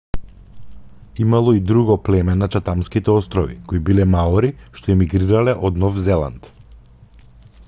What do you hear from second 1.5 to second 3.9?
и друго племе на чатамските острови кои